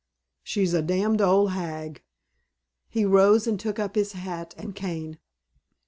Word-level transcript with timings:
"She's 0.41 0.73
a 0.73 0.81
damned 0.81 1.21
old 1.21 1.51
hag." 1.51 2.01
He 2.89 3.05
rose 3.05 3.45
and 3.45 3.59
took 3.59 3.77
up 3.77 3.93
his 3.93 4.13
hat 4.13 4.55
and 4.57 4.73
cane. 4.73 5.19